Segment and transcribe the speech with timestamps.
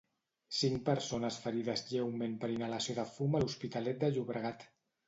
[0.59, 4.69] Cinc persones ferides lleument per inhalació de fum a L'Hospitalet de Llobregat.